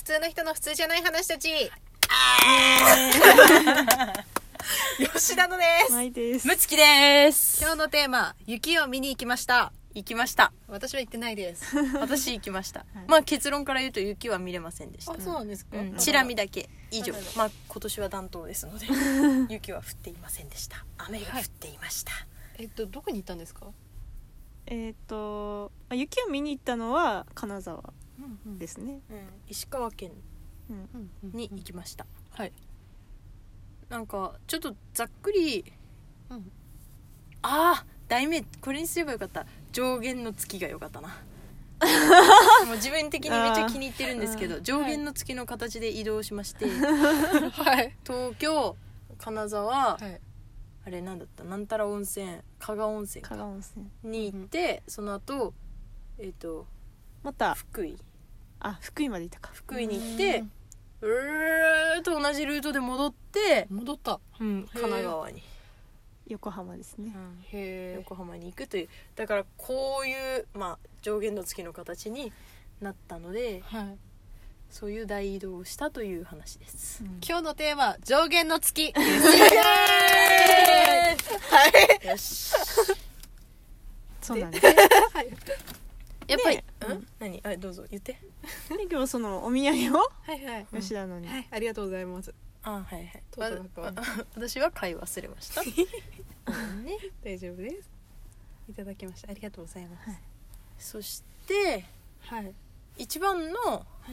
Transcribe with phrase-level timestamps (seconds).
[0.00, 1.50] 普通の人の普通じゃない話たち。
[5.12, 5.92] 吉田のです。
[5.92, 6.48] ないです。
[6.48, 7.62] むつきです。
[7.62, 9.74] 今日のテーマ雪を見に行きました。
[9.92, 10.54] 行きました。
[10.68, 11.76] 私は行ってないです。
[12.00, 13.04] 私行きました、はい。
[13.08, 15.12] まあ結論から言うと雪は見れませんでした。
[15.12, 15.94] あそうなんですか、うん。
[15.96, 16.70] チラ見だけ。
[16.90, 17.12] 以上。
[17.36, 18.86] まあ今年は暖冬ですので
[19.52, 20.82] 雪は降っていませんでした。
[20.96, 22.12] 雨が降っていました、
[22.56, 23.66] えっとどこに行ったんですか、
[24.64, 27.92] えっ、と、まあ雪を見に行ったのは金沢
[28.58, 29.00] ですね。
[29.10, 30.12] うん、石川県
[30.70, 31.10] うん。
[31.32, 32.52] に行きました、はい、
[33.88, 35.64] なんかちょっとざっくり。
[36.30, 36.52] うん。
[37.42, 39.46] ああ題名これにすればよかった。
[39.72, 41.08] 上限の月がよかったな。
[42.66, 46.68] もう自分的にめっちゃ気に入ってるんですけど上限の月の形で移動しまして。
[46.68, 47.96] はい。
[48.04, 48.76] 東京
[49.18, 50.20] 金沢、はい。
[50.86, 51.44] あれなんだった？
[51.44, 53.90] なんたら温泉加賀温泉加賀温泉。
[54.02, 55.54] に行って、その後
[56.18, 56.66] えっ、と
[57.22, 57.98] また、福井
[58.60, 59.50] あ、福井まで行ったか。
[59.52, 60.44] 福井に行って
[61.02, 64.20] うーっと同じルートで戻って、戻った。
[64.38, 65.42] うん、神奈川に、
[66.28, 67.12] 横浜ですね。
[67.52, 68.88] へえ横浜に行くという。
[69.16, 72.32] だからこういう、まあ、上限の月の形に
[72.80, 73.98] なったのではい。
[74.70, 77.18] そういう大移動をしたという話です、うん。
[77.26, 78.92] 今日のテーマ上限の月。
[78.94, 79.02] は
[82.04, 82.06] い。
[82.06, 82.52] よし。
[84.22, 84.66] そうなんです。
[86.30, 87.06] やっぱり、でうん、うん？
[87.18, 87.40] 何？
[87.44, 88.12] あどうぞ言って。
[88.70, 90.00] で、今日そのお土産を？
[90.22, 90.66] はいはい。
[90.72, 91.26] 吉田のに。
[91.28, 91.48] はい。
[91.50, 92.32] ありがとうございます。
[92.62, 93.22] あはいはい。
[93.30, 95.62] トートバッグはわ私は買い忘れました。
[96.82, 96.96] ね。
[97.24, 97.90] 大丈夫です。
[98.68, 99.30] いただきました。
[99.30, 100.10] ありがとうございます。
[100.10, 100.20] はい。
[100.78, 101.84] そして
[102.20, 102.54] はい。
[102.98, 104.12] 一番のはい。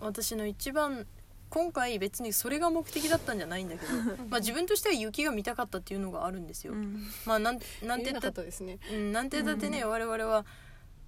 [0.00, 1.06] 私の一番
[1.50, 3.92] 今回別にそれが目的だったんじゃないんだけど
[4.30, 7.06] まあ自分としては雪が見たかったっていうのがあるんですよ、うん。
[7.26, 8.78] まあなんなんて見えなか言ったですね。
[8.92, 10.46] うん、なんて言ってね、我々は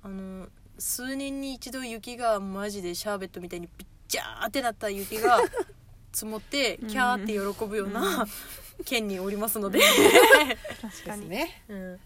[0.02, 0.48] あの
[0.78, 5.40] 数年に一度雪がマジでシャーベットみたいにピッチャーってなった雪が
[6.12, 6.88] 積もってうん。
[6.88, 8.26] キャーって喜ぶような
[8.84, 9.80] 県におりますので、
[10.82, 11.28] 確かに。
[11.28, 11.62] ね。
[11.68, 12.00] うん、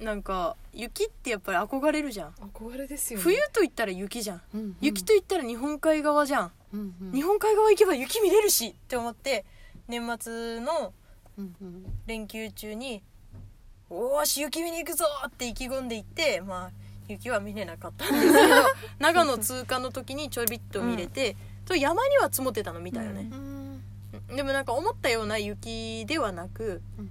[0.00, 2.30] なんか雪ってやっぱり憧れるじゃん。
[2.30, 3.22] 憧れですよね。
[3.22, 4.42] 冬と言ったら雪じゃん。
[4.54, 4.76] うんうん。
[4.80, 7.12] 雪と言ったら日本海側じゃん、うんうん。
[7.12, 9.44] 日本海側行けば雪見れるしって思って
[9.88, 10.92] 年末の
[11.36, 11.84] うんうん。
[12.06, 13.02] 連休中に
[13.90, 16.70] 「おーし雪見に行くぞ!」って意気込んで行ってまあ
[17.08, 18.54] 雪は見れなかったんですけど
[19.00, 23.30] 長野通過の時にちょびっと見れて、と山には積もってたの見たよね。
[23.32, 23.82] う、ん
[24.36, 27.10] でもなんか思ったような雪ではなくうん。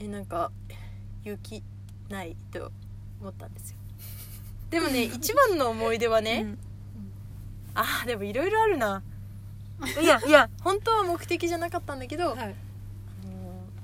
[0.00, 0.50] えなんか
[1.22, 1.62] 雪
[2.08, 2.70] ないと
[3.20, 3.76] 思ったんですよ。
[4.70, 6.58] でもね 一番の思い出はね、うん。
[7.74, 9.02] あーでもいろいろあるな。
[10.00, 12.38] いやいや本当は目的じゃなかったんだけど、はい。
[12.42, 12.54] あの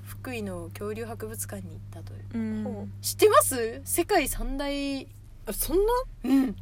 [0.05, 2.25] 福井の恐竜博物館に行ったという。
[2.33, 2.37] う
[2.83, 2.93] ん。
[3.01, 3.81] 知ってます？
[3.85, 5.07] 世界三大、
[5.47, 5.83] あそんな？
[6.25, 6.55] うん、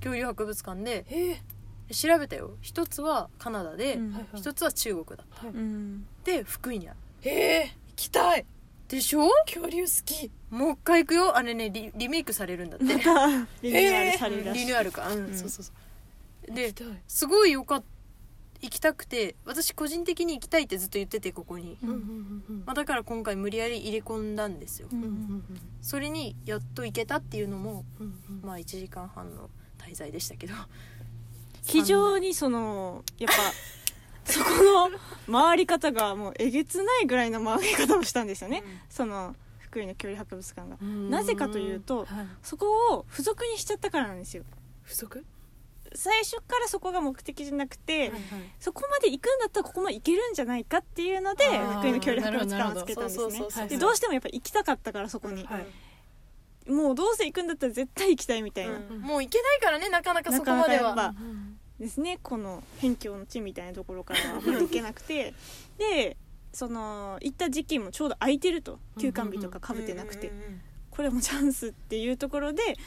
[0.00, 1.40] 恐竜博物館で。
[1.92, 2.56] 調べたよ。
[2.62, 4.12] 一つはカナダでうん。
[4.12, 4.40] はいはい。
[4.40, 5.50] 一つは中国だはい。
[5.50, 6.06] うん。
[6.24, 6.98] で福井にある。
[7.22, 7.62] へえ。
[7.90, 8.44] 行きたい。
[8.88, 9.28] でしょ？
[9.46, 11.36] 恐竜好きもう一回行くよ？
[11.36, 12.84] あれねリリメイクされるんだって。
[12.84, 13.26] また、
[13.62, 14.60] リニューアルされるらしい。
[14.60, 15.08] リニューアルか。
[15.10, 15.36] うん、うん。
[15.36, 16.52] そうそうそう。
[16.52, 16.74] 行で
[17.08, 17.86] すごいよかった
[18.62, 25.44] 行きたくて私個人的に行きたいってずっと言っててここに、うんうんうんまあ、だから今回無理やり入れ込んだんですよ、うんうんうん
[25.82, 28.40] それにやっと行けたっていうのもうんうん。
[28.42, 30.54] まあ1時間半の滞在でしたけど。
[31.64, 33.42] 非常にその、やっぱ、
[34.32, 34.50] そこ
[35.28, 38.64] の回り方がもうえげつないぐらいの回り方をしたんですよね。
[38.90, 39.36] その、
[39.76, 40.76] 福井の恐竜博物館が。
[41.10, 42.06] なぜかというと、はい。
[42.42, 44.44] そこを付属にしちゃったからなんですよ。
[44.82, 45.24] 不足
[45.94, 48.20] 最初からそこが目的じゃなくて、はいはい。
[48.58, 53.28] そこまで行くんだったらここまで行けるんじゃないかっていうので福井の恐竜博物館をつけたんです
[53.60, 53.68] ね。
[53.68, 56.70] でどうしてもやっぱ行きたかったからそこに、はい。
[56.70, 60.94] もうどうせ行くんだったら絶対行きたいみたいな、うんもう行けないからねなかなかそこまでは。
[60.94, 61.14] なかなか
[61.78, 62.18] ですね。
[62.22, 65.34] この辺境の地みたいなところからは行けなくて。
[65.76, 66.16] で
[66.56, 68.78] その行った時期もちょうど空いてると。
[68.98, 70.32] 休館日とかかぶってなくて。
[70.90, 72.78] これもチャンスっていうところで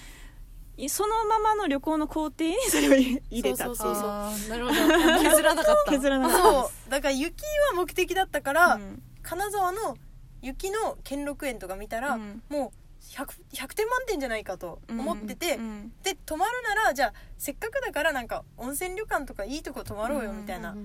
[0.76, 3.56] いそのままの旅行の工程にそれを入れたっていう。
[3.56, 4.04] そうそうそう。
[4.10, 5.30] あーなるほど。
[5.30, 6.90] 削らなかった削らなかったそう。
[6.90, 9.04] だから雪は目的だったから、うん。
[9.22, 9.98] 金沢の
[10.42, 12.42] 雪の兼六園とか見たら、うん。
[12.50, 15.94] もう 100, 100点満点じゃないかと思ってて、うん。
[16.02, 20.76] で泊まるならじゃあせっかくだからなんか温泉旅館とかいいとこ泊まろうよみたいな、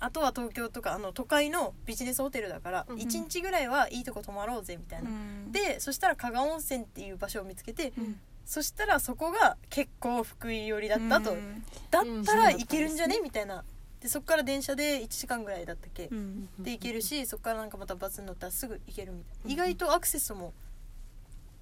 [0.00, 3.00] あとは東京とかあの都会のビジネスホテルだからうんうん。
[3.02, 5.52] 1日ぐらいはいいとこ泊まろうぜみたいな、うん。
[5.52, 8.20] でそしたら加賀温泉っていう場所を見つけて、うん。
[8.44, 11.64] そしたらそこが結構福井寄りだったと、うん。
[11.90, 13.16] だったらいけるんじゃね？
[13.16, 13.22] うん。
[13.24, 13.64] みたいな。
[14.00, 19.50] でそこから電車で1時間ぐらいだったっけ、うんで行けるしそこからなんかまたバスに乗ったらすぐ行けるみたいな、うん。
[19.52, 20.52] 意外とアクセスも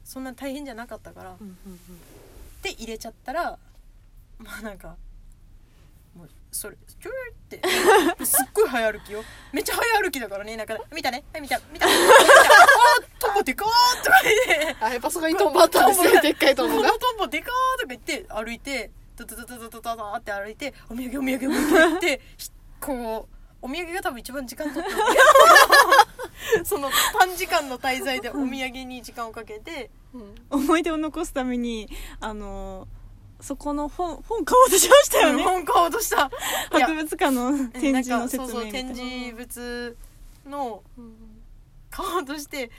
[0.05, 1.37] そんな大変じゃなかったから、
[2.63, 3.59] で入れちゃったら
[4.39, 4.97] まあなんか
[6.17, 7.61] もうそれちょいって
[8.25, 9.23] すっごい早歩きよ。
[9.53, 10.57] めっちゃ早歩きだからね。
[10.57, 11.25] なんか見たね。
[11.33, 11.59] はい見た。
[11.73, 11.87] 見た。
[11.87, 11.87] 見た。
[11.87, 12.05] 見た。
[12.15, 14.33] あートンボでかーとか言
[14.67, 14.77] って。
[14.81, 16.21] あやっぱそこにトンボあったんですね。
[16.21, 16.89] でっかいトンボが。
[16.89, 22.51] このトンボでかーとか言って歩いてドドドドドドドドって歩いてお土産お土産お土産ってひ
[22.81, 30.35] こうお土産が多分一番時間取ったんだけどその短時間の滞在でお土産に時間をかけてうん。
[30.51, 31.89] 思い出を残すために
[32.21, 32.87] あの
[33.41, 36.31] そこの本本買おうとしましたよね、本買おうとした。
[36.71, 39.97] 博物館の展示の説なんかそうそう明展示物
[40.47, 40.83] の
[41.91, 42.71] 買おうとして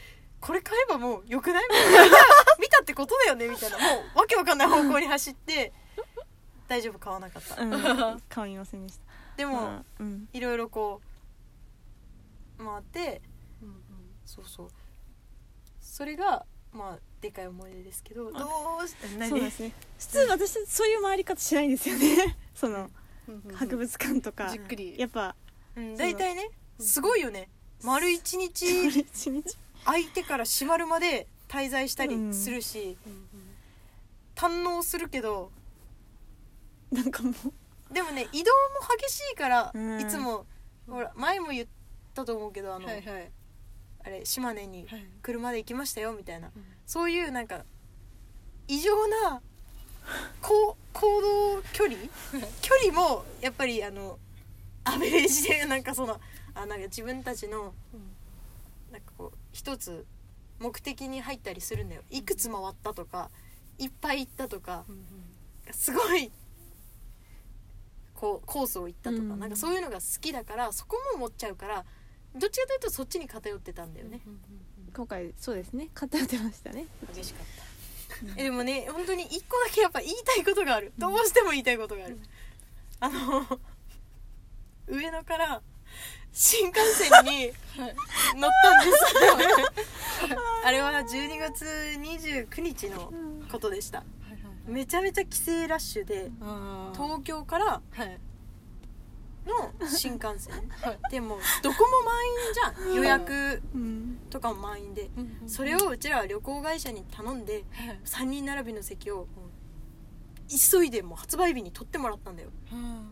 [0.42, 1.64] これ買えばもうよくない？
[1.70, 2.16] 見た
[2.60, 3.78] 見たってことだよねみたいな。
[3.78, 3.84] も
[4.16, 5.72] うわけわかんない方向に走って
[6.68, 7.62] 大丈夫買わなかった。
[7.62, 9.04] うん買いませんでした。
[9.38, 10.30] でも、まあうん。
[10.34, 11.02] いろいろこ
[12.60, 13.22] う回って
[14.26, 14.70] そうそう。
[15.82, 18.40] それがまあでかい思い出ですけどど
[18.84, 19.30] うして何？
[19.30, 19.72] そうですね。
[19.98, 22.38] 普通私そういう回り方しないんですよね。
[22.54, 22.90] その
[23.54, 24.50] 博物館とか。
[24.50, 25.00] じっくり。
[25.00, 25.36] やっぱ
[25.76, 26.50] うん大体ね
[26.80, 27.50] すごいよね。
[27.84, 28.88] 丸一日。
[28.88, 29.58] 一日。
[29.86, 32.98] 開いてから閉まるまで滞在したりするし、
[34.36, 35.52] 堪能するけど。
[36.92, 37.94] なんかもう。
[37.94, 40.02] でもね移動も激しいから、うん。
[40.02, 40.46] いつも。
[40.88, 41.68] ほら前も言っ
[42.14, 43.32] たと思うけどあの、はいはい
[44.06, 45.06] あれ島根にはい。
[45.22, 46.66] 車で行きましたよみたいな、うん。
[46.86, 47.66] そういうなんか
[48.68, 49.42] 異常な
[50.42, 51.98] 行動距離？
[52.62, 54.20] 距離もやっぱりあの
[54.84, 56.20] アベレージでなんかその
[56.54, 57.74] あなんか自分たちの
[58.92, 60.06] なんかこう一つ
[60.60, 62.04] 目的に入ったりするんだよ。
[62.12, 63.30] いくつ回ったとか
[63.80, 64.86] いっぱい行ったとか
[65.72, 66.32] すごい
[68.14, 71.86] こうコースを行ったとか、うんなんかそういうのが好きだからそこも持っちゃうから
[72.36, 74.22] どっちかというとそっちに偏ってたんだよね、
[74.94, 75.90] 今回そうですね。
[75.94, 76.86] 偏ってましたね。
[77.14, 77.46] 激しかっ
[78.36, 80.92] た、えでもね本当に一個だけやっぱ言いたいことがある。
[80.98, 82.20] どうしても言いたいことがある、
[83.00, 83.60] あの
[84.88, 85.62] 上野から
[86.32, 87.52] 新幹線に
[88.36, 89.06] 乗ったんです。
[90.66, 93.14] あれは12月29日の
[93.52, 94.04] ことでした。
[94.68, 96.32] めちゃめちゃ帰省ラッシュで
[96.94, 98.20] 東京からはい
[99.46, 100.54] の新幹線。
[100.82, 101.00] はい。
[101.12, 102.96] でもどこも満員じゃん。
[102.96, 104.20] 予約うん。
[104.30, 105.10] とかも満員で。
[105.48, 107.64] それをうちらは旅行会社に頼んで
[108.06, 109.28] 3人並びの席を
[110.48, 112.50] 急いでもう発売日に取ってもらったんだよ。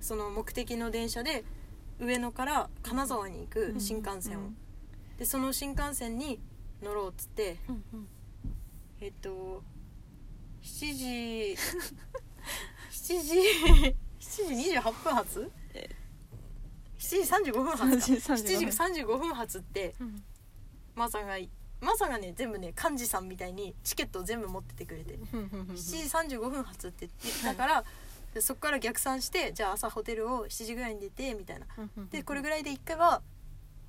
[0.02, 1.46] その目的の電車で
[2.00, 4.58] 上野から金沢に行く新幹線を、うん
[5.18, 6.42] でその新幹線に
[6.82, 7.58] 乗ろうっつって
[9.00, 9.64] えっと
[10.64, 11.06] 7時
[12.92, 15.52] 7時7時28分発
[17.04, 19.94] 7時35分発か7時7時35 35分発って
[20.96, 21.36] マーさんが
[21.82, 25.20] マーさんがね全部ね幹事さんみたいにチケットを全部持っててくれて。
[25.34, 27.84] 7時35分発って言ったから、
[28.34, 31.66] でそこから逆算してじゃあ朝ホテルを7時ぐらいに出てみたいな。
[32.10, 33.22] でこれぐらいで1回は、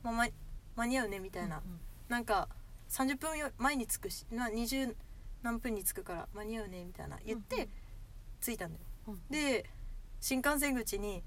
[0.02, 0.26] まあ、ま
[0.74, 1.62] 間に合うねみたいな、
[2.08, 2.48] なんか
[2.90, 4.96] 30分よ前に着くし、まあ、20
[5.44, 7.16] 何分に着くから間に合うねみたいな。
[7.24, 7.68] 言って
[8.40, 9.20] 着いたんだよ、うん。
[9.30, 9.70] で
[10.20, 11.22] 新幹線口に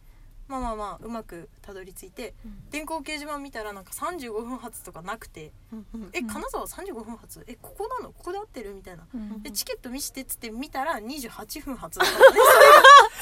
[0.47, 2.33] まあまあまあうまくたどり着いて
[2.71, 5.51] 電光掲示板見たらなんか35分発とかなくて
[6.13, 7.43] 「え金沢35分発？
[7.47, 8.13] えここなの？
[8.13, 9.05] ここで合ってる?」みたいな。
[9.13, 12.39] うんでチケット見してっつって見たら28分発だったのね。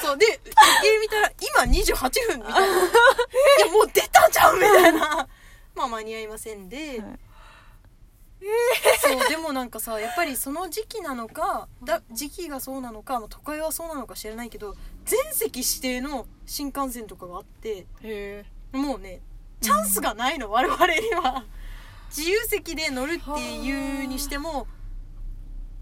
[0.00, 0.18] そ そう。
[0.18, 1.32] で時計見たら
[1.66, 2.58] 今28分みたいな
[3.66, 5.28] 「えもう出たじゃん!」みたいな。
[5.74, 7.18] まあ間に合いませんで、はい
[9.00, 14.74] そうでもなんかさやっぱりその時期なのかだ時期がそうなのか、まあ、都会はそうなのか知らないけど
[15.04, 19.20] 全席指定の新幹線とかがあってへもうね
[19.60, 21.44] チャンスがないの、我々には。
[22.16, 24.66] 自由席で乗るっていうにしても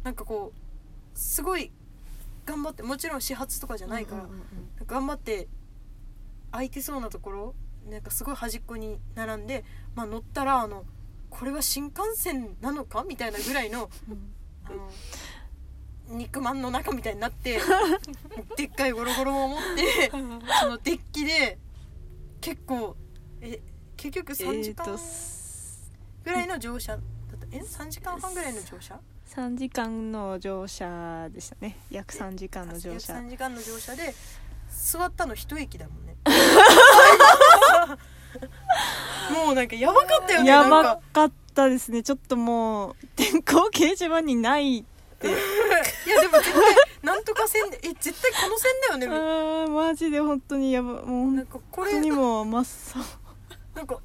[0.03, 1.71] なんかこうすごい
[2.47, 4.27] 頑張ってもちろん始発とかじゃないから、
[4.87, 5.49] 頑張って
[6.51, 7.55] 空いてそうなところ
[7.89, 10.85] なんかすごい端っこに並んで、まあ、乗ったらあの
[11.39, 13.91] これは新幹線なのかみたいなぐらいの
[14.65, 14.91] あの
[16.19, 17.61] 肉まんの中みたいになって
[18.57, 21.59] でっかいゴロゴロを持ってそのデッキで
[22.41, 22.97] 結構
[23.41, 23.61] え
[23.97, 24.99] 結局3時間
[26.25, 27.03] ぐらいの乗車だっ
[27.41, 27.47] た？
[27.57, 31.77] え？3時間半ぐらいの乗車？3時間の乗車でしたね。
[31.91, 33.15] 約3時間の乗車。
[33.15, 34.15] 3時間の乗車で
[34.71, 36.17] 座ったの一駅だもんね
[39.35, 42.03] もうなんかやばかったよねやばかかったですね。
[42.03, 44.83] ちょっともう電光掲示板にないっ
[45.19, 45.29] て。
[45.29, 46.63] いやでも絶対
[47.03, 52.65] なんとか線でえ絶対この線だよねマジで本当にやばもうなん本かこれ当にもう真っ
[52.97, 53.77] 青。
[53.77, 53.99] なんか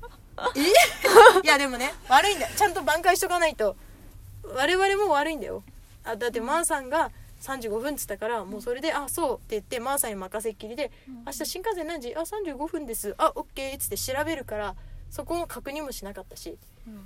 [0.55, 0.61] え？
[1.43, 2.51] いやでもね悪いんだよ。
[2.55, 3.75] ちゃんと挽回しとかないと。
[4.55, 5.63] 我々も悪いんだよ。
[6.05, 10.91] あだってマーさんが35分っつったからもうそれで「あそう」って言ってマーサに任せっきりで
[11.25, 12.15] 「明日新幹線何時？
[12.15, 13.13] あ35分です。
[13.17, 14.75] あオッケー」っつって調べるから
[15.09, 16.57] そこの確認もしなかったし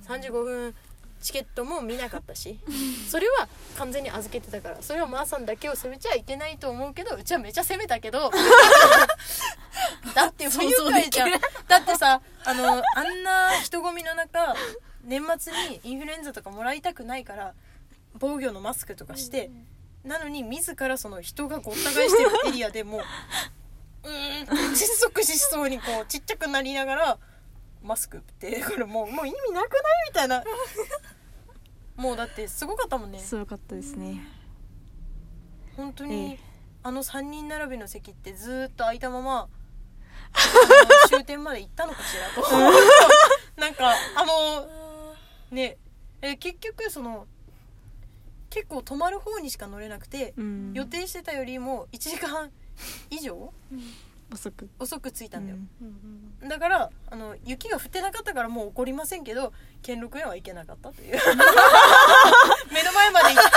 [0.06, 0.74] 35分
[1.20, 2.58] チケットも見なかったし
[3.08, 8.30] それは完全に預けてたからそれはマーさんだけを責めちゃいけないと思うけどうちはめちゃ責めたけど
[10.14, 11.30] だって不愉快じゃん。
[11.66, 14.54] だってさあのあんな人混みの中
[15.02, 17.54] 年末にインフルエンザとかもらいたくないから
[18.18, 19.50] 防御のマスクとかして、
[20.04, 27.18] なのに自らその人がごった返してるエリアでもううーん窒息しそうにこうちっちゃくなりながら
[27.84, 30.08] マスクってこれもうもう意味なくない？
[30.08, 30.42] みたいな。
[31.96, 33.20] もうだってすごかったもんね。
[33.20, 34.20] すごかったですね。
[35.76, 36.38] 本当えにえ
[36.82, 39.48] あの3人並びの席ってずーっと空いたまま
[41.08, 42.42] 終点まで行ったのかしらと。
[43.60, 44.66] なんかあの
[45.50, 45.78] ね
[46.22, 47.26] え結局その
[48.50, 50.72] 結構泊まる方にしか乗れなくて、うん。
[50.74, 52.50] 予定してたよりも1時間
[53.10, 53.52] 以上？
[54.32, 54.68] 遅く。
[54.78, 59.52] 遅く着いたんだよ、うんだからあの雪が降ってなかったからもう怒りませんけど
[59.82, 61.12] 兼六園は行けなかったという。
[62.72, 63.50] 目の前まで行って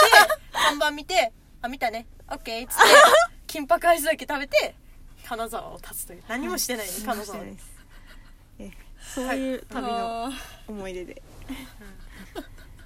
[0.53, 2.07] 看板見て「あ見たね。
[2.29, 2.83] オッケー」っつって
[3.45, 4.75] 金箔アイスだけ食べて
[5.25, 6.23] 金沢を立つという。
[6.29, 7.39] 何もしてないね金沢。
[7.43, 7.67] でです。
[8.59, 8.71] え
[9.01, 10.31] そういう旅のあ
[10.67, 11.21] 思い出で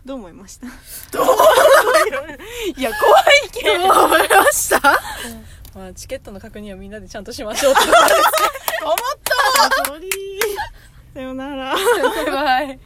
[0.06, 0.68] どう思いました？
[0.68, 0.70] い
[2.82, 3.72] や怖いけど。
[3.74, 4.80] ー思いました、
[5.76, 8.22] まあ、チケットの確認はみんなでちゃんとしましょうってことです。
[11.14, 11.76] さよなら。
[11.76, 11.80] バ
[12.22, 12.80] イバイ